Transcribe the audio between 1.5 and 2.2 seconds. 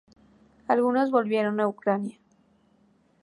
a Ucrania.